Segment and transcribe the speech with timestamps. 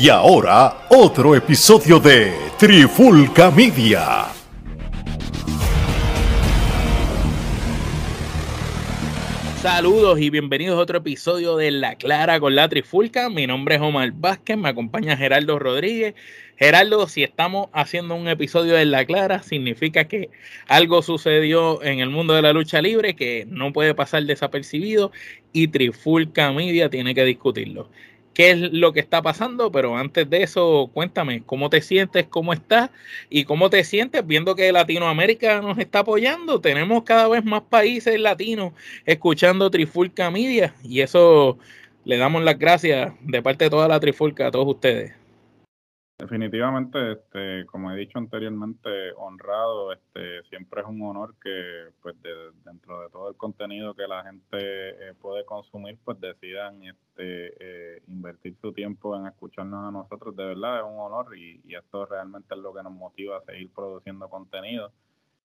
[0.00, 4.26] Y ahora, otro episodio de Trifulca Media.
[9.60, 13.28] Saludos y bienvenidos a otro episodio de La Clara con la Trifulca.
[13.28, 16.14] Mi nombre es Omar Vázquez, me acompaña Gerardo Rodríguez.
[16.56, 20.30] Gerardo, si estamos haciendo un episodio de La Clara, significa que
[20.68, 25.10] algo sucedió en el mundo de la lucha libre que no puede pasar desapercibido
[25.52, 27.88] y Trifulca Media tiene que discutirlo
[28.38, 32.52] qué es lo que está pasando, pero antes de eso, cuéntame cómo te sientes, cómo
[32.52, 32.90] estás
[33.28, 36.60] y cómo te sientes viendo que Latinoamérica nos está apoyando.
[36.60, 38.74] Tenemos cada vez más países latinos
[39.06, 41.58] escuchando Trifulca Media y eso
[42.04, 45.14] le damos las gracias de parte de toda la Trifulca a todos ustedes.
[46.18, 52.16] Definitivamente, este, como he dicho anteriormente, honrado, este, siempre es un honor que, pues,
[52.64, 58.02] dentro de todo el contenido que la gente eh, puede consumir, pues decidan, este, eh,
[58.08, 60.34] invertir su tiempo en escucharnos a nosotros.
[60.34, 63.44] De verdad es un honor y, y esto realmente es lo que nos motiva a
[63.44, 64.90] seguir produciendo contenido.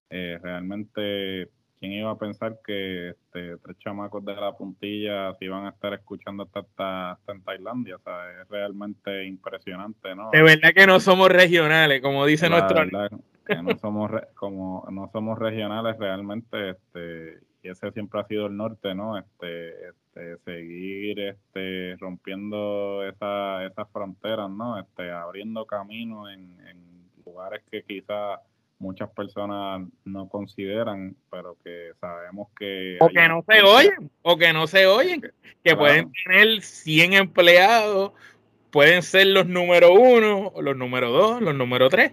[0.10, 1.52] Eh, realmente
[1.84, 5.94] ¿Quién iba a pensar que este, tres chamacos de la puntilla se iban a estar
[5.94, 7.98] escuchando hasta, en Tailandia?
[7.98, 10.30] O sea, es realmente impresionante, ¿no?
[10.32, 12.86] De verdad que no somos regionales, como dice nuestro...
[12.86, 13.12] Verdad
[13.46, 18.56] que no somos, como no somos regionales realmente, este, y ese siempre ha sido el
[18.56, 19.18] norte, ¿no?
[19.18, 24.80] Este, este seguir este, rompiendo esa, esas fronteras, ¿no?
[24.80, 28.40] Este, abriendo caminos en, en lugares que quizás
[28.84, 32.98] muchas personas no consideran, pero que sabemos que...
[33.00, 35.32] O que no se oyen, o que no se oyen,
[35.64, 38.12] que pueden tener 100 empleados,
[38.72, 42.12] pueden ser los número uno, los número dos, los número tres,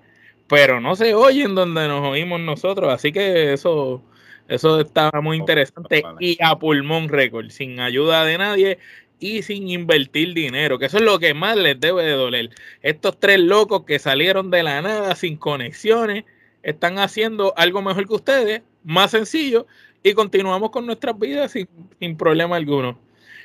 [0.49, 4.03] pero no se oyen donde nos oímos nosotros, así que eso...
[4.49, 8.79] Eso está muy interesante y a pulmón récord, sin ayuda de nadie
[9.21, 12.51] y sin invertir dinero, que eso es lo que más les debe de doler.
[12.83, 16.25] Estos tres locos que salieron de la nada sin conexiones,
[16.63, 19.67] están haciendo algo mejor que ustedes, más sencillo,
[20.03, 22.99] y continuamos con nuestras vidas sin, problema alguno.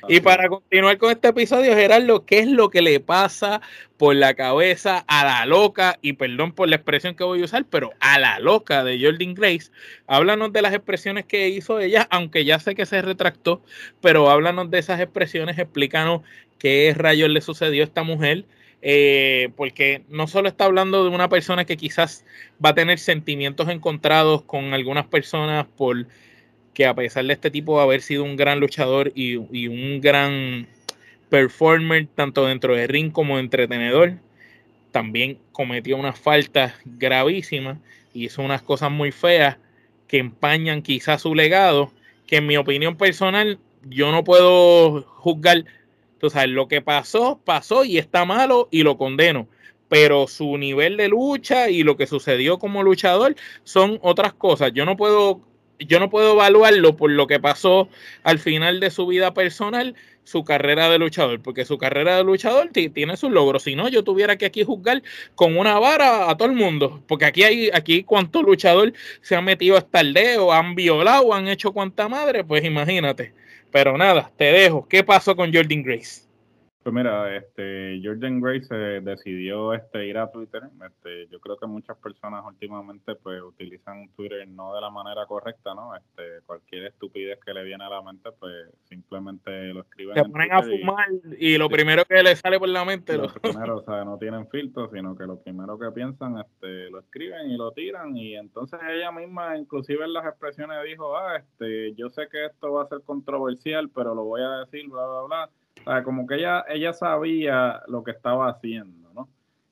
[0.08, 3.60] y para continuar con este episodio, Gerardo, ¿qué es lo que le pasa
[3.96, 7.64] por la cabeza a la loca, y perdón por la expresión que voy a usar,
[7.68, 9.70] pero a la loca de Jordan Grace?
[10.06, 13.62] Háblanos de las expresiones que hizo ella, aunque ya sé que se retractó,
[14.00, 16.22] pero háblanos de esas expresiones, explícanos
[16.58, 18.44] qué rayos le sucedió a esta mujer,
[18.82, 22.24] eh, porque no solo está hablando de una persona que quizás
[22.64, 26.06] va a tener sentimientos encontrados con algunas personas por
[26.76, 30.66] que a pesar de este tipo de haber sido un gran luchador y, un gran
[31.30, 34.16] performer tanto dentro de ring como entretenedor,
[34.92, 37.78] también cometió unas faltas gravísimas
[38.12, 39.56] y hizo unas cosas muy feas
[40.06, 41.92] que empañan quizás su legado,
[42.26, 43.58] que en mi opinión personal
[43.88, 45.64] yo no puedo juzgar
[46.16, 49.48] entonces, lo que pasó, pasó y está malo y lo condeno.
[49.88, 54.72] Pero su nivel de lucha y lo que sucedió como luchador son otras cosas.
[54.72, 55.42] Yo no puedo,
[55.78, 57.90] yo no puedo evaluarlo por lo que pasó
[58.24, 59.94] al final de su vida personal,
[60.24, 63.64] su carrera de luchador, porque su carrera de luchador tiene sus logros.
[63.64, 65.02] Si no, yo tuviera que aquí juzgar
[65.34, 69.44] con una vara a todo el mundo, porque aquí hay, aquí cuánto luchador se han
[69.44, 73.34] metido hasta el dedo, han violado, han hecho cuanta madre, pues imagínate.
[73.76, 74.88] Pero nada, te dejo.
[74.88, 76.22] ¿Qué pasó con Jordan Grace?
[76.86, 80.62] Pues mira, este, Jordan Grace eh, decidió este, ir a Twitter.
[80.86, 85.74] Este, yo creo que muchas personas últimamente pues utilizan Twitter no de la manera correcta,
[85.74, 85.96] ¿no?
[85.96, 90.14] Este, cualquier estupidez que le viene a la mente, pues simplemente lo escriben.
[90.14, 93.18] Se ponen a fumar y, lo primero que le sale por la mente.
[93.18, 97.00] Lo, primero, o sea, no tienen filtro, sino que lo primero que piensan, este, lo
[97.00, 98.16] escriben y lo tiran.
[98.16, 102.74] Y entonces ella misma, inclusive en las expresiones, dijo, ah, este, yo sé que esto
[102.74, 105.50] va a ser controversial, pero lo voy a decir, bla, bla, bla
[105.90, 109.28] sea, como que ella, ella sabía lo que estaba haciendo, ¿no?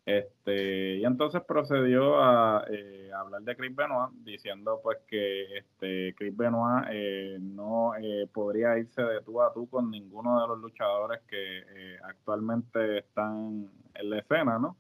[0.07, 6.37] Este, y entonces procedió a, eh, hablar de Chris Benoit, diciendo pues que este, Chris
[6.37, 11.21] Benoit eh, no eh, podría irse de tú a tú con ninguno de los luchadores
[11.29, 11.63] que
[12.05, 14.77] actualmente están en la escena, ¿no?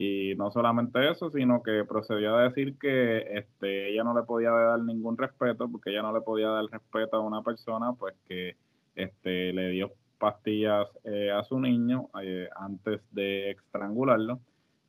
[0.00, 4.50] Y no solamente eso, sino que procedió a decir que este, ella no le podía
[4.52, 8.56] dar ningún respeto, porque ella no le podía dar respeto a una persona, pues que
[8.94, 14.40] este, le dio pastillas eh, a su niño eh, antes de estrangularlo,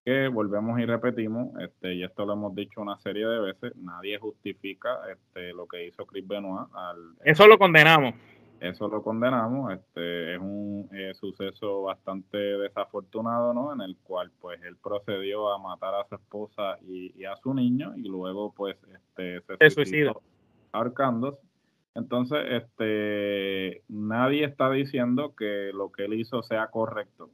[0.03, 4.17] que volvemos y repetimos, este, y esto lo hemos dicho una serie de veces, nadie
[4.17, 6.67] justifica este, lo que hizo Chris Benoit.
[6.73, 8.15] Al, eso lo condenamos.
[8.59, 13.71] Eso lo condenamos, este, es un eh, suceso bastante desafortunado, ¿no?
[13.71, 17.93] En el cual, pues, él procedió a matar a su esposa y, a su niño,
[17.95, 20.21] y luego, pues, este, se, suicidó
[20.73, 21.39] ahorcándose
[21.99, 27.29] entonces, este, nadie está diciendo que lo que él hizo sea correcto.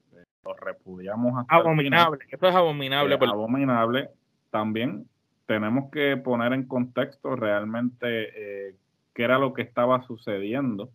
[0.62, 3.15] repudiamos hasta abominable, esto es abominable.
[3.15, 4.09] Es abominable.
[4.51, 5.07] También
[5.45, 8.75] tenemos que poner en contexto realmente eh,
[9.13, 10.89] qué era lo que estaba sucediendo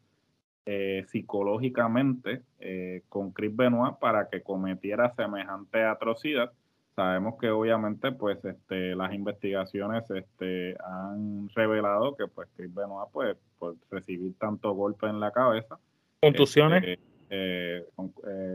[0.66, 6.52] eh, psicológicamente eh, con Chris Benoit para que cometiera semejante atrocidad.
[6.96, 13.36] Sabemos que obviamente pues este, las investigaciones este, han revelado que pues Chris Benoit pues
[13.58, 15.78] por recibir tanto golpe en la cabeza
[16.20, 16.82] contusiones.
[16.84, 17.00] este,
[17.30, 18.12] eh, con,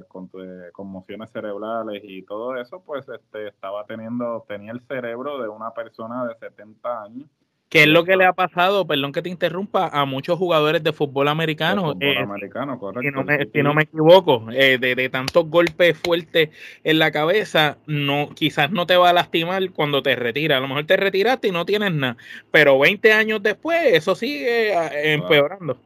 [0.08, 0.30] con,
[0.74, 6.28] conmociones cerebrales y todo eso pues este estaba teniendo tenía el cerebro de una persona
[6.28, 7.30] de 70 años
[7.70, 10.94] que es lo que le ha pasado, perdón que te interrumpa, a muchos jugadores de
[10.94, 11.94] fútbol americano.
[11.94, 13.02] fútbol eh, americano, correcto.
[13.02, 16.50] Si no me, si no me equivoco, eh, de, tantos golpes fuertes
[16.84, 20.58] en la cabeza, no, quizás no te va a lastimar cuando te retiras.
[20.58, 22.18] A lo mejor te retiraste y no tienes nada,
[22.52, 25.78] pero 20 años después eso sigue ah, empeorando.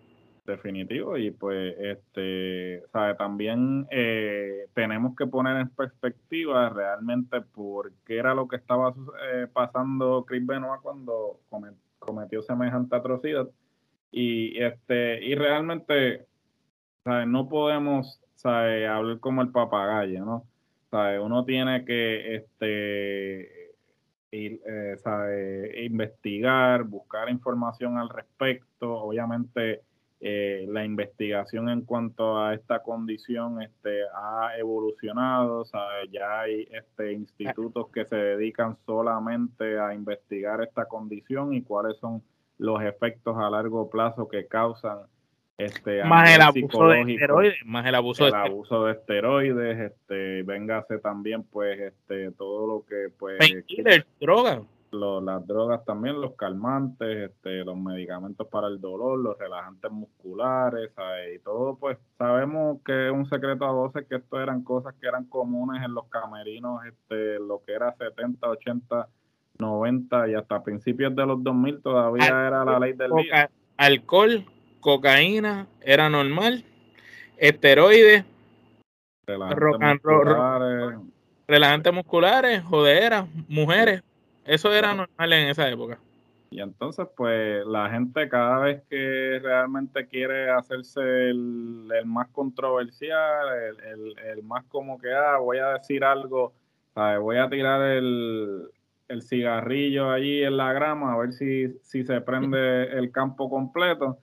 [0.49, 8.17] Definitivo, y pues este, sabe, también eh, tenemos que poner en perspectiva realmente por qué
[8.17, 8.95] era lo que estaba
[9.31, 11.39] eh, pasando Chris Benoit cuando
[11.99, 13.47] cometió semejante atrocidad.
[14.11, 16.25] Y este, y realmente
[17.03, 17.27] ¿sabe?
[17.27, 18.87] no podemos ¿sabe?
[18.87, 20.45] hablar como el papagayo, ¿no?
[20.89, 21.19] ¿Sabe?
[21.19, 23.75] Uno tiene que este,
[24.31, 29.83] ir, eh, investigar, buscar información al respecto, obviamente
[30.21, 35.63] eh, la investigación en cuanto a esta condición este, ha evolucionado,
[36.11, 42.21] ya hay este, institutos que se dedican solamente a investigar esta condición y cuáles son
[42.57, 44.99] los efectos a largo plazo que causan
[45.57, 50.43] este más el abuso de esteroides más el abuso el de abuso de esteroides este
[50.43, 53.39] véngase también pues este todo lo que pues
[54.19, 60.91] droga las drogas también, los calmantes, este, los medicamentos para el dolor, los relajantes musculares,
[61.33, 65.07] y todo, pues sabemos que es un secreto a voces que esto eran cosas que
[65.07, 69.07] eran comunes en los camerinos, este, lo que era 70, 80,
[69.59, 73.49] 90 y hasta principios de los 2000 todavía era la ley del día.
[73.77, 74.45] Alcohol,
[74.79, 76.63] cocaína, era normal,
[77.37, 78.25] esteroides,
[79.25, 80.99] relajantes musculares,
[81.47, 84.03] relajantes musculares, joderas, mujeres
[84.49, 85.99] eso era normal en esa época.
[86.51, 93.47] Y entonces, pues, la gente cada vez que realmente quiere hacerse el, más controversial,
[94.25, 96.53] el, más como que, ah, voy a decir algo,
[96.95, 98.67] voy a tirar el,
[99.07, 104.17] el cigarrillo allí en la grama, a ver si, si se prende el campo completo,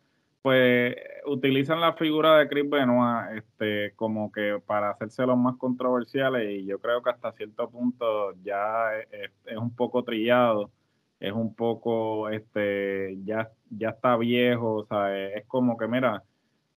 [0.47, 0.95] pues
[1.25, 6.67] utilizan la figura de Chris Benoit este, como que para hacerse los más controversiales y
[6.67, 10.71] yo creo que hasta cierto punto ya es, un poco trillado,
[11.19, 16.23] es un poco, este, ya, ya está viejo, o sea, es como que mira,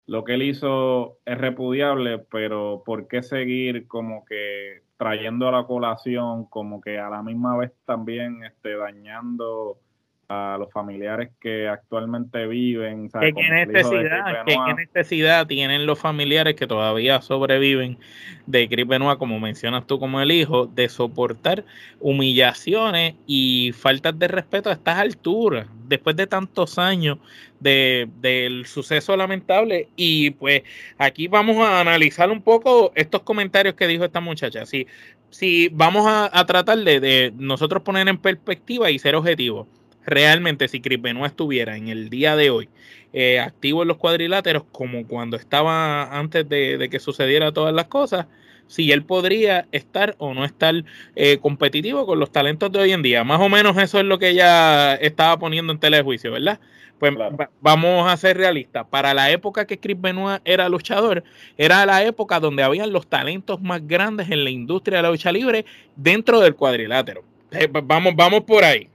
[0.07, 5.67] lo que él hizo es repudiable, pero ¿por qué seguir como que trayendo a la
[5.67, 9.81] colación, como que a la misma vez también este, dañando
[10.29, 13.09] a los familiares que actualmente viven.
[13.09, 17.99] ¿Qué, necesidad, ¿qué, necesidad tienen los familiares que todavía sobreviven
[18.47, 21.65] de Chris Benoit, como mencionas tú como el hijo, de soportar
[22.01, 27.19] humillaciones y faltas de respeto a estas alturas, después de tantos años
[27.61, 29.89] de, del suceso lamentable?
[29.95, 30.63] Y pues
[30.99, 34.67] aquí vamos a analizar un poco estos comentarios que dijo esta muchacha.
[34.67, 34.89] Si,
[35.31, 39.69] si vamos a, tratar de, de nosotros poner en perspectiva y ser objetivos
[40.07, 42.69] realmente si Chris Benoit estuviera en el día de hoy
[43.13, 48.27] eh, activo en los cuadriláteros como cuando estaba antes de, que sucediera todas las cosas,
[48.67, 50.75] si él podría estar o no estar
[51.15, 53.25] eh, competitivo con los talentos de hoy en día.
[53.25, 56.61] Más o menos eso es lo que ella estaba poniendo en telejuicio, ¿verdad?
[56.99, 57.15] Pues
[57.61, 58.87] vamos a ser realistas.
[58.89, 61.25] Para la época que Chris Benoit era luchador,
[61.57, 65.31] era la época donde habían los talentos más grandes en la industria de la lucha
[65.31, 67.23] libre dentro del cuadrilátero.
[67.51, 68.89] Eh, vamos, vamos por ahí.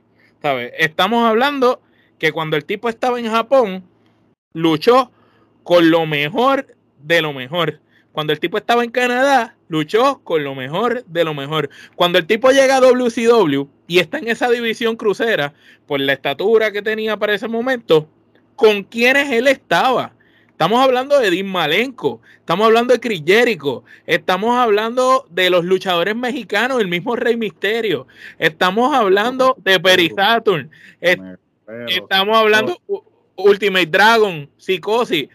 [0.78, 1.82] Estamos hablando
[2.18, 3.84] que cuando el tipo estaba en Japón,
[4.54, 5.12] luchó
[5.64, 6.68] con lo mejor
[7.00, 7.80] de lo mejor.
[8.12, 11.70] Cuando el tipo estaba en Canadá, luchó con lo mejor de lo mejor.
[11.96, 15.54] Cuando el tipo llega a WCW y está en esa división crucera,
[15.86, 18.10] por la estatura que tenía para ese momento,
[18.56, 20.14] ¿con quiénes él estaba?
[20.62, 26.16] Estamos hablando de Dean Malenko, estamos hablando de Chris Jericho, estamos hablando de los luchadores
[26.16, 28.06] mexicanos, el mismo Rey Misterio,
[28.38, 30.70] estamos hablando de Perry Saturn,
[31.88, 32.80] estamos hablando
[33.38, 35.30] Ultimate Dragon, Psicosis,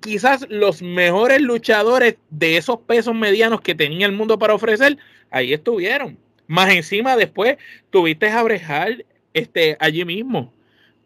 [0.00, 4.98] quizás los mejores luchadores de esos pesos medianos que tenía el mundo para ofrecer,
[5.30, 6.18] ahí estuvieron.
[6.48, 7.56] Más encima después
[7.88, 10.52] tuviste a Brejal este, allí mismo.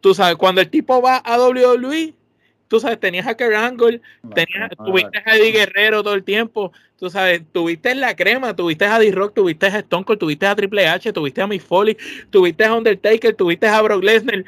[0.00, 2.14] Tú sabes, cuando el tipo va a WWE,
[2.68, 4.00] tú sabes, tenías a Kurt Angle,
[4.34, 8.98] tenías, tuviste a Eddie Guerrero todo el tiempo, tú sabes, tuviste la crema, tuviste a
[8.98, 11.96] D-Rock, tuviste a Stone Cold, tuviste a Triple H, tuviste a Mick Foley,
[12.30, 14.44] tuviste a Undertaker, tuviste a Brock Lesnar.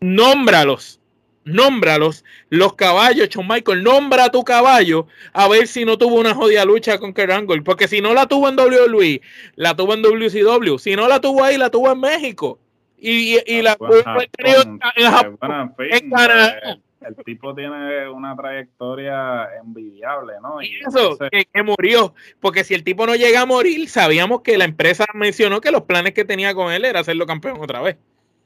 [0.00, 1.00] Nómbralos,
[1.44, 6.34] nómbralos, los caballos, Shawn Michael, nombra a tu caballo a ver si no tuvo una
[6.34, 9.22] jodida lucha con Kurt Angle, porque si no la tuvo en WWE,
[9.54, 12.58] la tuvo en WCW, si no la tuvo ahí, la tuvo en México.
[12.98, 20.62] Y, y, la tuvo en, Japón, en Canadá el tipo tiene una trayectoria envidiable, ¿no?
[20.62, 24.64] Y eso, que, murió, porque si el tipo no llega a morir, sabíamos que la
[24.64, 27.96] empresa mencionó que los planes que tenía con él era hacerlo campeón otra vez.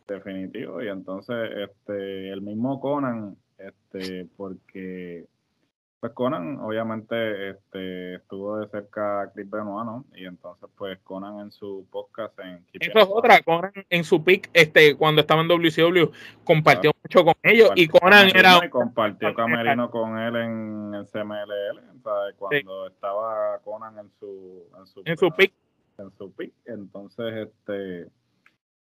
[0.07, 1.37] Definitivo, y entonces
[1.69, 5.27] este el mismo Conan, este, porque
[6.01, 10.07] pues Conan, obviamente, este, estuvo de cerca a Chris Benoit, ¿no?
[10.15, 14.49] Y entonces, pues Conan en su podcast en Eso es otra, Conan en su pick,
[14.55, 16.11] este, cuando estaba en WCW,
[16.43, 18.65] compartió mucho con ellos y Conan era...
[18.65, 22.35] Y compartió Camerino con él en el CMLL, ¿sabes?
[22.39, 24.65] Cuando estaba Conan en su...
[24.79, 25.53] En su, en su pick.
[25.99, 28.09] En su pick, entonces, este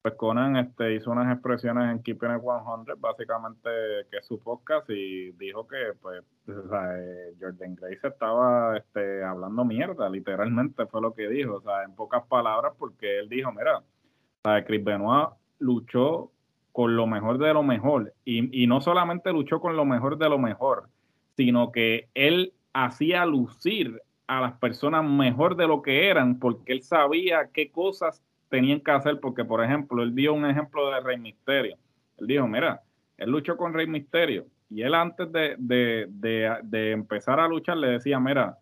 [0.02, 3.70] pues Conan este, hizo unas expresiones en Keeping It 100, básicamente
[4.10, 10.86] que su podcast, y dijo que pues eh, Jordan Grace estaba este, hablando mierda, literalmente
[10.86, 14.82] fue lo que dijo, o sea, en pocas palabras, porque él dijo, mira, o Chris
[14.82, 15.28] Benoit
[15.60, 16.32] luchó
[16.72, 20.28] con lo mejor de lo mejor, y, y no solamente luchó con lo mejor de
[20.28, 20.88] lo mejor,
[21.36, 26.82] sino que él hacía lucir a las personas mejor de lo que eran, porque él
[26.82, 28.20] sabía qué cosas
[28.52, 31.78] tenían que hacer, porque por ejemplo, él dio un ejemplo de Rey Misterio.
[32.18, 32.82] Él dijo, mira,
[33.16, 37.78] él luchó con Rey Misterio y él antes de, de, de, de empezar a luchar
[37.78, 38.58] le decía, mira,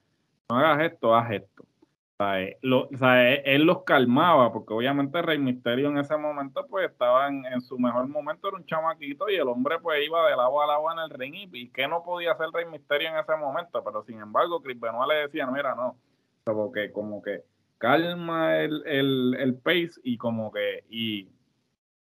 [0.49, 1.65] no hagas esto, haz esto.
[1.65, 5.99] O sea, eh, lo, o sea, eh, él, los calmaba, porque obviamente Rey Misterio en
[5.99, 9.81] ese momento pues estaba en, en, su mejor momento, era un chamaquito y el hombre
[9.81, 12.47] pues iba de lado a lado en el ring y, y que no podía hacer
[12.53, 15.97] Rey Misterio en ese momento, pero sin embargo Chris Benoit le decía, mira, no,
[16.45, 17.43] como que, como que
[17.81, 21.29] calma el, el, el pace y como que y,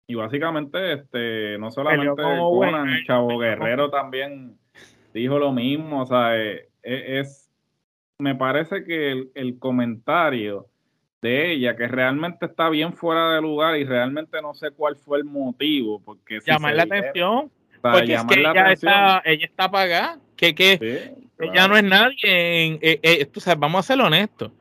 [0.05, 4.57] y básicamente este no solamente Conan, Chavo Guerrero también
[5.13, 7.49] dijo lo mismo, o sea, eh, eh, es,
[8.19, 10.67] me parece que el, el, comentario
[11.21, 15.19] de ella que realmente está bien fuera de lugar y realmente no sé cuál fue
[15.19, 17.49] el motivo porque llamar la atención
[17.81, 22.79] porque es que ella está ella está apagada que, que ella no es nadie en,
[22.81, 24.51] eh, tú sabes, vamos a ser honestos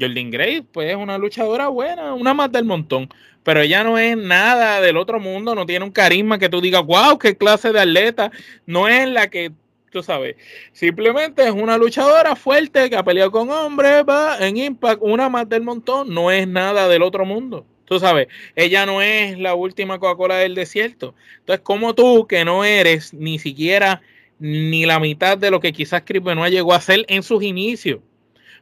[0.00, 3.08] Jordan Grace, pues es una luchadora buena, una más del montón,
[3.42, 6.84] pero ella no es nada del otro mundo, no tiene un carisma que tú digas,
[6.84, 8.30] wow, qué clase de atleta,
[8.66, 9.52] no es la que
[9.90, 10.36] tú sabes,
[10.72, 15.48] simplemente es una luchadora fuerte que ha peleado con hombres, va en Impact, una más
[15.48, 17.66] del montón, no es nada del otro mundo.
[17.90, 21.16] Tú sabes, ella no es la última Coca-Cola del desierto.
[21.40, 24.00] Entonces, como tú, que no eres ni siquiera
[24.38, 27.98] ni la mitad de lo que quizás Chris Benoit llegó a ser en sus inicios,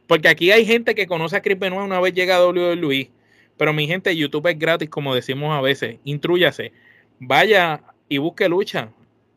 [0.09, 3.11] porque aquí hay gente que conoce a Chris Benoit una vez llega a WWE.
[3.57, 5.97] Pero mi gente, YouTube es gratis, como decimos a veces.
[6.03, 6.71] Intrúyase.
[7.19, 8.89] Vaya y busque lucha.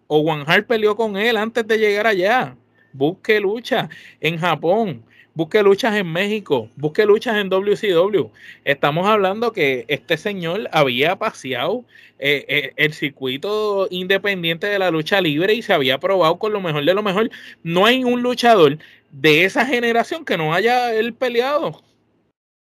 [0.07, 2.57] O Juan Hart peleó con él antes de llegar allá.
[2.95, 5.05] Busque lucha en Japón.
[5.35, 6.71] Busque luchas en México.
[6.77, 8.31] Busque luchas en WCW.
[8.65, 11.85] Estamos hablando que este señor había paseado
[12.19, 16.63] eh, eh, el circuito independiente de la lucha libre y se había probado con lo
[16.63, 17.31] mejor de lo mejor.
[17.63, 18.79] No hay un luchador
[19.13, 21.81] de esa generación que no haya él peleado.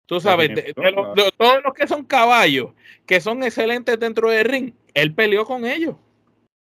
[0.07, 2.73] Tú sabes, de, todos los que son caballos,
[3.07, 5.97] que son excelentes dentro del ring, él peleó con ellos.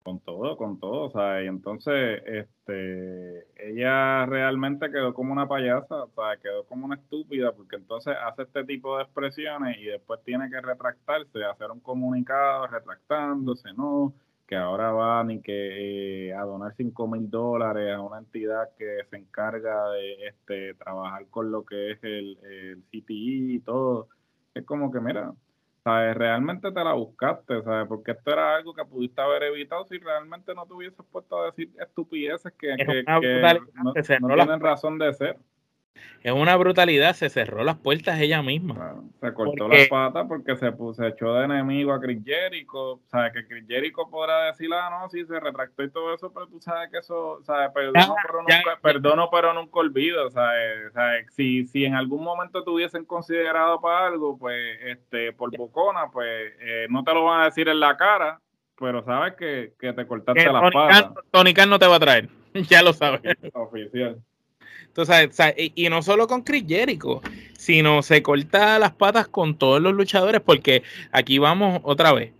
[0.04, 6.04] Con todo, con todo, o sea, y entonces, este, ella realmente quedó como una payasa,
[6.04, 10.24] o sea, quedó como una estúpida, porque entonces hace este tipo de expresiones y después
[10.24, 14.14] tiene que retractarse, hacer un comunicado retractándose, ¿no?
[14.48, 19.00] Que ahora van y que eh, a donar 5 mil dólares a una entidad que
[19.10, 24.08] se encarga de este trabajar con lo que es el, el CTI y todo.
[24.54, 25.34] Es como que, mira,
[25.84, 26.16] ¿sabes?
[26.16, 27.88] realmente te la buscaste, ¿sabes?
[27.88, 31.48] porque esto era algo que pudiste haber evitado si realmente no te hubieses puesto a
[31.48, 35.38] decir estupideces que, que, no, no tienen razón de ser
[36.26, 38.96] es una brutalidad, se cerró las puertas ella misma.
[39.22, 43.00] se cortó las patas porque se, puso, echó de enemigo a Chris Jericho.
[43.06, 46.48] Sabes que Chris Jericho podrá decir, ah, no, sí, se retractó y todo eso, pero
[46.48, 50.32] tú sabes que eso, sabes, perdono, pero, nunca, perdono pero nunca olvido.
[50.32, 50.92] ¿sabes?
[50.94, 51.32] ¿sabes?
[51.32, 56.54] Si, si en algún momento te hubiesen considerado para algo, pues, este, por bocona, pues,
[56.60, 58.42] eh, no te lo van a decir en la cara,
[58.80, 61.12] pero sabes que, que te cortaste las patas.
[61.30, 62.30] Tony Khan no te va a traer,
[62.68, 63.22] ya lo sabes.
[63.54, 64.20] Oficial
[65.76, 67.22] y, no solo con Chris Jericho,
[67.58, 72.32] sino se corta las patas con todos los luchadores, porque aquí vamos otra vez.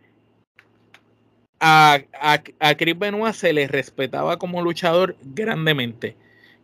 [1.60, 6.16] a, a, a Chris Benoit se le respetaba como luchador grandemente.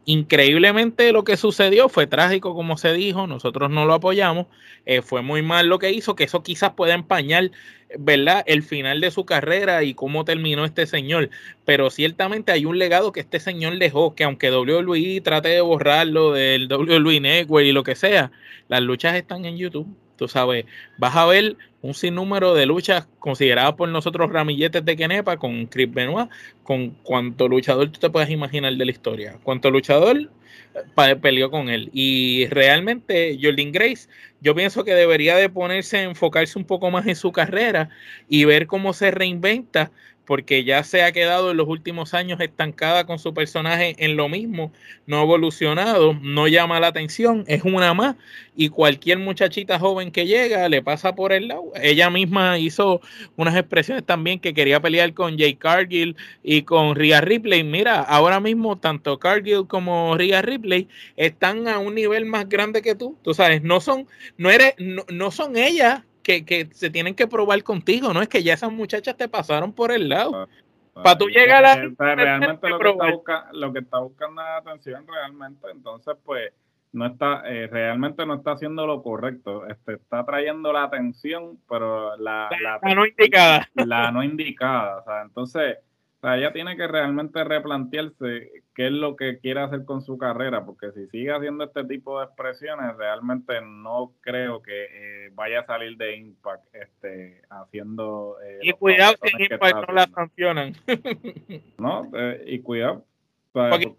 [0.05, 4.47] Increíblemente lo que sucedió fue trágico, como se dijo, nosotros no lo apoyamos,
[4.87, 7.51] eh, fue muy mal lo que hizo, que eso quizás pueda empañar,
[7.99, 8.43] ¿verdad?
[8.47, 11.29] El final de su carrera y cómo terminó este señor,
[11.65, 16.31] pero ciertamente hay un legado que este señor dejó, que aunque WWE trate de borrarlo
[16.31, 18.31] del WWE Network y lo que sea,
[18.69, 19.87] las luchas están en YouTube,
[20.21, 20.65] tú sabes,
[20.99, 25.91] vas a ver un sinnúmero de luchas consideradas por nosotros ramilletes de Kenepa con Chris
[25.91, 26.29] Benoit,
[26.61, 30.29] con cuánto luchador tú te puedes imaginar de la historia, cuánto luchador
[30.75, 31.89] eh, peleó con él.
[31.91, 34.07] Y realmente Jordan Grace,
[34.41, 37.89] yo pienso que debería de ponerse, enfocarse un poco más en su carrera
[38.29, 39.91] y ver cómo se reinventa
[40.25, 44.29] porque ya se ha quedado en los últimos años estancada con su personaje en lo
[44.29, 44.71] mismo,
[45.05, 48.15] no ha evolucionado, no llama la atención, es una más
[48.55, 51.71] y cualquier muchachita joven que llega le pasa por el lado.
[51.81, 53.01] Ella misma hizo
[53.35, 57.63] unas expresiones también que quería pelear con Jay Cargill y con Rhea Ripley.
[57.63, 62.95] Mira, ahora mismo tanto Cargill como Rhea Ripley están a un nivel más grande que
[62.95, 63.17] tú.
[63.23, 67.27] Tú sabes, no son, no eres, no, no son ellas que, que, se tienen que
[67.27, 70.47] probar contigo, no es que ya esas muchachas te pasaron por el lado.
[70.95, 72.15] Ah, Para tú llegar a la...
[72.15, 76.51] Realmente lo que, está buscando, lo que está buscando es atención realmente, entonces pues
[76.93, 82.17] no está, eh, realmente no está haciendo lo correcto, este, está trayendo la atención, pero
[82.17, 83.69] la, la, la no indicada.
[83.75, 85.77] La no indicada, o sea, entonces
[86.21, 90.17] o sea, ella tiene que realmente replantearse qué es lo que quiere hacer con su
[90.17, 94.85] carrera, porque si sigue haciendo este tipo de expresiones, realmente no creo que
[95.25, 98.37] eh, vaya a salir de Impact este, haciendo...
[98.43, 100.73] Eh, y cuidado si Impact no la sancionan.
[101.77, 103.05] no, eh, y cuidado,
[103.51, 103.93] porque,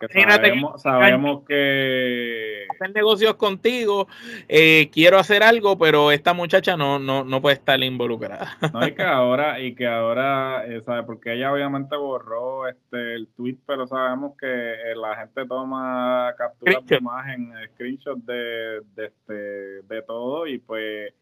[0.76, 4.09] sabemos, que, hacer negocios contigo,
[4.49, 8.56] eh, quiero hacer algo, pero esta muchacha no, no, no puede estar involucrada.
[8.73, 11.02] No, y que ahora, y que ahora, eh, ¿sabe?
[11.02, 16.80] Porque ella obviamente borró este el tweet, pero sabemos que eh, la gente toma captura
[16.82, 21.12] de imagen, screenshot de, de, este, de todo, y pues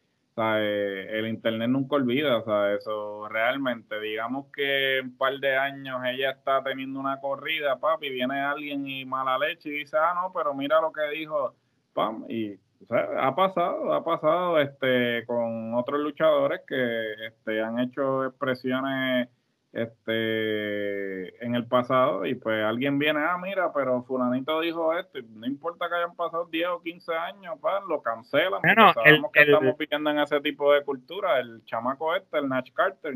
[0.40, 6.30] el internet nunca olvida, o sea, eso realmente, digamos que un par de años ella
[6.30, 10.54] está teniendo una corrida, papi, viene alguien y mala leche y dice, ah, no, pero
[10.54, 11.54] mira lo que dijo,
[11.92, 17.78] pam, y o sea, ha pasado, ha pasado este con otros luchadores que este, han
[17.78, 19.28] hecho expresiones
[19.72, 25.46] este en el pasado y pues alguien viene, ah, mira, pero fulanito dijo esto, no
[25.46, 28.60] importa que hayan pasado 10 o 15 años, pues, lo cancelan.
[28.62, 32.72] Bueno, sabemos que estamos pidiendo en ese tipo de cultura, el chamaco este, el Nash
[32.72, 33.14] Carter.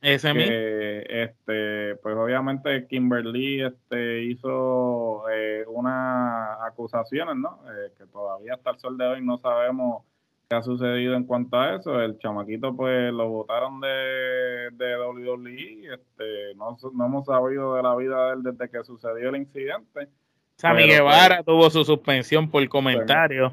[0.00, 7.60] Ese que, este, pues obviamente Kimberly este, hizo eh, unas acusaciones, ¿no?
[7.66, 10.04] Eh, que todavía hasta el sol de hoy no sabemos
[10.48, 12.00] ¿Qué ha sucedido en cuanto a eso?
[12.00, 14.65] El chamaquito, pues lo votaron de
[15.08, 15.94] WWE.
[15.94, 20.08] Este, no, no hemos sabido de la vida de él desde que sucedió el incidente.
[20.56, 23.52] Sammy Guevara pues, tuvo su suspensión por comentario.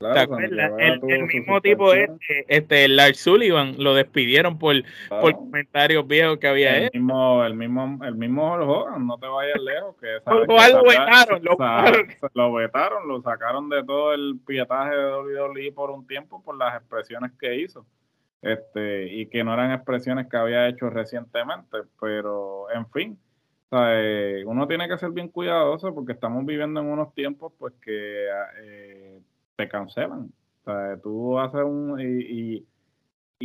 [0.00, 4.76] El, mismo tipo este, este, Lars Sullivan, lo despidieron por,
[5.08, 9.60] por comentarios viejos que había el Mismo, el mismo, el mismo Hogan, no te vayas
[9.60, 9.96] lejos.
[10.00, 11.42] Que, lo, vetaron,
[12.32, 16.76] lo, vetaron, lo sacaron de todo el pietaje de WWE por un tiempo por las
[16.76, 17.84] expresiones que hizo.
[18.42, 23.18] Este, y que no eran expresiones que había hecho recientemente, pero en fin,
[23.72, 28.26] eh, uno tiene que ser bien cuidadoso porque estamos viviendo en unos tiempos pues que
[28.62, 29.20] eh,
[29.56, 30.32] te cancelan.
[30.64, 32.00] Sea, tú haces un...
[32.00, 32.66] Y, y,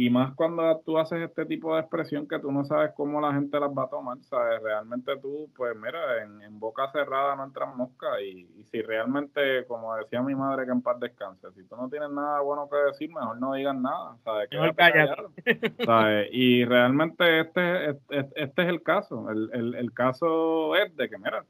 [0.10, 3.60] más cuando tú haces este tipo de expresión que tú no sabes cómo la gente
[3.60, 4.62] las va a tomar, ¿sabes?
[4.64, 10.22] Realmente tú, pues mira, en, boca cerrada no entran mosca y, si realmente, como decía
[10.22, 13.38] mi madre, que en paz descanse, si tú no tienes nada bueno que decir, mejor
[13.38, 14.50] no digas nada, ¿sabes?
[15.86, 16.30] ¿sabes?
[16.32, 21.18] Y realmente este, este, este, es el caso, el, el, el caso es de que,
[21.18, 21.46] mira,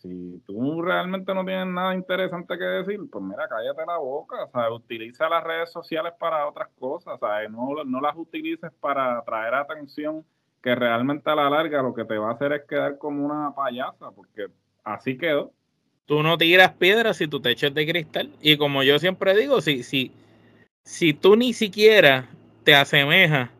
[0.00, 4.70] si tú realmente no tienes nada interesante que decir, pues mira, cállate la boca, sea,
[4.70, 7.18] Utiliza las redes sociales para otras cosas,
[7.50, 10.24] No, no las utilices para atraer atención
[10.62, 13.54] que realmente a la larga lo que te va a hacer es quedar como una
[13.54, 14.48] payasa, porque
[14.84, 15.52] así quedó.
[16.06, 18.30] Tú no tiras piedras si tu techo es de cristal.
[18.40, 20.12] Y como yo siempre digo, si, si,
[20.82, 22.28] si tú ni siquiera
[22.64, 23.50] te asemejas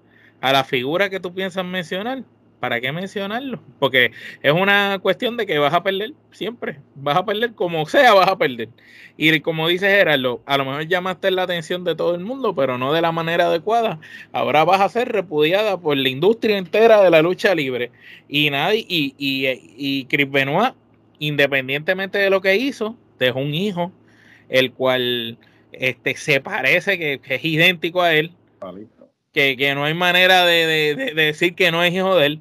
[0.41, 2.25] a la figura que tú piensas mencionar,
[2.61, 3.61] ¿para qué mencionarlo?
[3.79, 8.15] Porque es una cuestión de que vas a perder siempre, vas a perder como sea,
[8.15, 8.69] vas a perder.
[9.17, 12.79] Y como dice Gerardo, a lo mejor llamaste la atención de todo el mundo, pero
[12.79, 13.99] no de la manera adecuada.
[14.33, 17.91] Ahora vas a ser repudiada por la industria entera de la lucha libre.
[18.29, 20.75] Y nadie, y, y, y Chris Benoit,
[21.19, 23.93] independientemente de lo que hizo, dejó un hijo,
[24.49, 25.39] el cual
[25.73, 28.33] este, se parece que, es idéntico a él.
[29.33, 32.41] que, que no hay manera de, de, de, decir que no es hijo de él.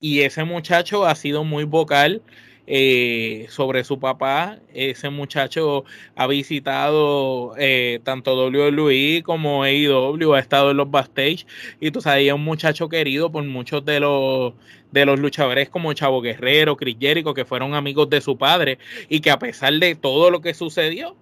[0.00, 2.22] Y ese muchacho ha sido muy vocal
[2.66, 4.58] eh, sobre su papá.
[4.74, 5.84] Ese muchacho
[6.16, 11.46] ha visitado eh, tanto WWE como AEW, ha estado en los backstage
[11.80, 14.54] y tú sabes, es un muchacho querido por muchos de los
[14.92, 18.78] de los luchadores como Chavo Guerrero, Chris Jericho, que fueron amigos de su padre
[19.08, 21.16] y que a pesar de todo lo que sucedió,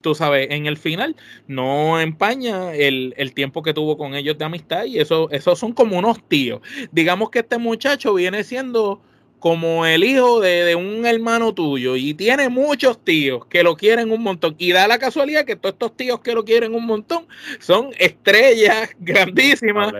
[0.00, 1.16] tú sabes, en el final
[1.48, 5.72] no empaña el, el, tiempo que tuvo con ellos de amistad y eso, esos son
[5.72, 6.60] como unos tíos.
[6.92, 9.00] Digamos que este muchacho viene siendo
[9.40, 14.22] como el hijo de, un hermano tuyo y tiene muchos tíos que lo quieren un
[14.22, 17.26] montón y da la casualidad que todos estos tíos que lo quieren un montón
[17.60, 19.92] son estrellas grandísimas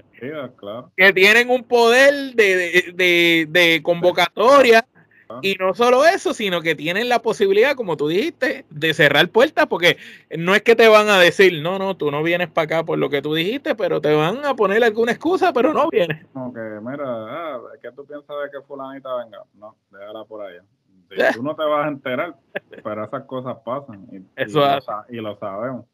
[0.97, 4.85] que tienen un poder de, de, de convocatoria
[5.43, 9.67] y no solo eso, sino que tienen la posibilidad, como tú dijiste, de cerrar puertas,
[9.67, 9.99] porque
[10.37, 12.99] no es que te van a decir, no, no, tú no vienes para acá por
[12.99, 16.27] lo que tú dijiste, pero te van a poner alguna excusa, pero no vienes.
[16.33, 19.43] Como que, mira, ah, ¿qué tú piensas de que fulanita venga?
[19.55, 20.63] No, déjala por allá.
[21.35, 22.35] tú no te vas a enterar,
[22.83, 24.63] pero esas cosas pasan y, eso
[25.09, 25.87] y lo sabemos.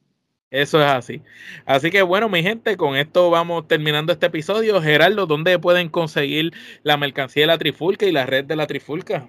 [0.55, 1.21] Eso es así.
[1.67, 4.81] Así que bueno, mi gente, con esto vamos terminando este episodio.
[4.81, 6.53] Gerardo, ¿dónde pueden conseguir
[6.85, 9.27] la mercancía de la Trifulca y la red de la Trifulca?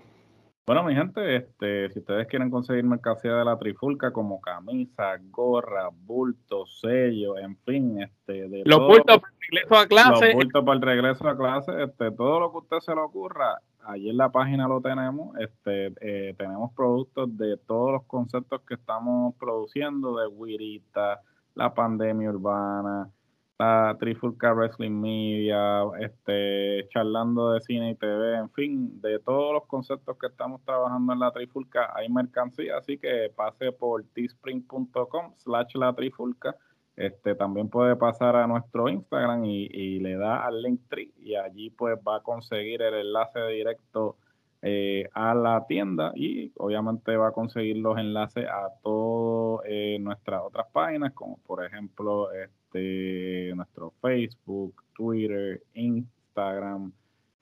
[0.67, 5.89] Bueno, mi gente, este, si ustedes quieren conseguir mercancía de la Trifulca como camisa, gorra,
[5.91, 10.25] bultos, sellos, en fin, este, de los bultos para el regreso a clase.
[10.27, 13.01] Los bultos para el regreso a clase, este, todo lo que a usted se le
[13.01, 15.35] ocurra, allí en la página lo tenemos.
[15.37, 21.21] Este, eh, tenemos productos de todos los conceptos que estamos produciendo, de Wirita,
[21.55, 23.09] la pandemia urbana,
[23.57, 29.65] la Trifulca Wrestling Media, este, charlando de cine y TV, en fin, de todos los
[29.65, 35.75] conceptos que estamos trabajando en la Trifulca, hay mercancía, así que pase por teespring.com slash
[35.75, 36.55] la Trifulca
[36.95, 41.69] este, también puede pasar a nuestro Instagram y, le da al link tree y allí
[41.69, 44.17] pues va a conseguir el enlace directo
[44.61, 50.41] eh, a la tienda y obviamente va a conseguir los enlaces a todas eh, nuestras
[50.43, 56.91] otras páginas como por ejemplo este nuestro Facebook, Twitter, Instagram,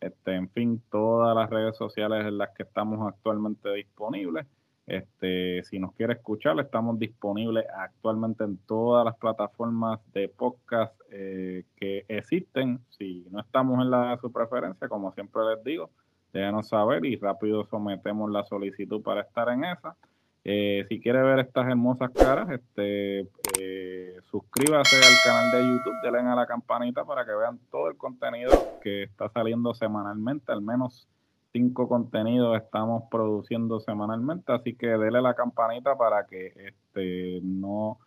[0.03, 4.45] este, en fin, todas las redes sociales en las que estamos actualmente disponibles.
[4.85, 11.63] Este, si nos quiere escuchar, estamos disponibles actualmente en todas las plataformas de podcast eh,
[11.77, 12.79] que existen.
[12.89, 15.89] Si no estamos en la de su preferencia, como siempre les digo,
[16.33, 19.95] déjenos saber y rápido sometemos la solicitud para estar en esa.
[20.45, 23.21] Eh, si quiere ver estas hermosas caras, este,
[23.57, 27.95] eh, suscríbase al canal de YouTube, denle a la campanita para que vean todo el
[27.95, 31.07] contenido que está saliendo semanalmente, al menos
[31.53, 37.99] cinco contenidos estamos produciendo semanalmente, así que dele la campanita para que este no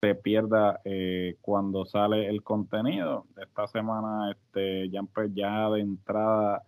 [0.00, 3.24] se pierda eh, cuando sale el contenido.
[3.40, 5.00] Esta semana este ya,
[5.32, 6.62] ya de entrada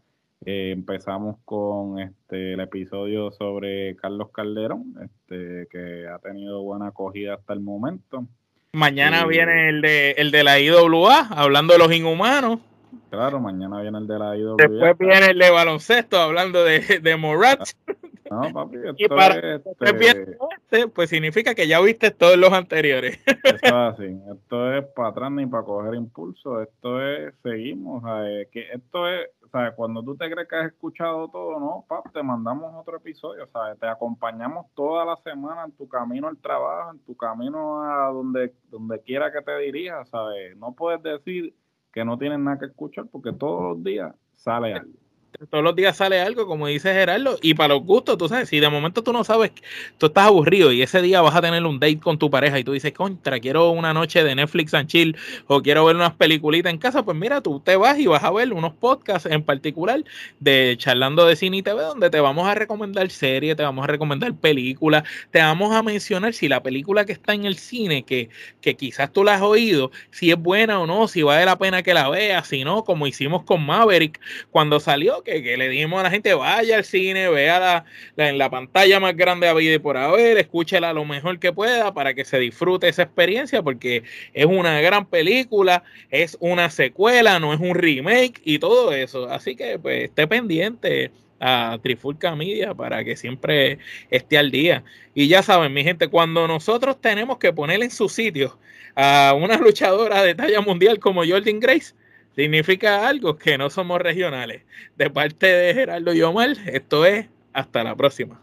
[0.47, 7.35] eh, empezamos con este el episodio sobre Carlos Calderón, este que ha tenido buena acogida
[7.35, 8.25] hasta el momento.
[8.73, 12.61] Mañana viene el de el de la IWA, hablando de los inhumanos.
[13.11, 14.57] Claro, mañana viene el de la IWA.
[14.57, 17.61] Después viene el de baloncesto hablando de, de Morat.
[18.31, 20.39] No, papi, esto y para es, este...
[20.57, 23.21] este, pues significa que ya viste todos los anteriores.
[23.27, 24.19] Eso es así.
[24.33, 26.63] Esto es para atrás ni para coger impulso.
[26.63, 28.03] Esto es, seguimos.
[28.53, 32.23] que esto es, sea, cuando tú te crees que has escuchado todo, no, papi, te
[32.23, 33.47] mandamos otro episodio.
[33.49, 38.11] sea, Te acompañamos toda la semana en tu camino al trabajo, en tu camino a
[38.11, 40.57] donde, donde quiera que te dirijas, ¿sabes?
[40.57, 41.55] No puedes decir
[41.93, 45.10] que no tienen nada que escuchar porque todos los días sale algo
[45.51, 48.61] todos los días sale algo, como dice Gerardo, y para los gustos, tú sabes, si
[48.61, 49.53] de momento tú no sabes,
[49.99, 52.65] tú estás aburrido y ese día vas a tener un date con tu pareja y
[52.65, 55.17] tú dices, contra, quiero una noche de Netflix and chill
[55.47, 58.31] o quiero ver unas peliculitas en casa, pues mira, tú te vas y vas a
[58.31, 60.03] ver unos podcasts en particular
[60.41, 63.87] de charlando de cine y TV, donde te vamos a recomendar series, te vamos a
[63.87, 68.29] recomendar películas, te vamos a mencionar si la película que está en el cine, que,
[68.61, 71.83] que quizás tú la has oído, si es buena o no, si vale la pena
[71.83, 76.05] que la veas, si no, como hicimos con Maverick cuando salió, que, le dijimos a
[76.05, 77.59] la gente, vaya al cine, vea
[78.17, 81.53] la, en la pantalla más grande a vida y por haber, escúchela lo mejor que
[81.53, 84.03] pueda para que se disfrute esa experiencia, porque
[84.33, 89.29] es una gran película, es una secuela, no es un remake y todo eso.
[89.29, 93.79] Así que pues esté pendiente a Trifulca Media para que siempre
[94.11, 94.85] esté al día.
[95.15, 98.59] Y ya saben, mi gente, cuando nosotros tenemos que poner en su sitio
[98.95, 101.95] a una luchadora de talla mundial como Jordan Grace,
[102.35, 104.63] significa algo que no somos regionales.
[104.97, 108.41] De parte de Gerardo y Omar, esto es hasta la próxima.